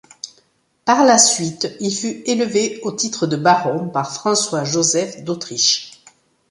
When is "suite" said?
1.19-1.75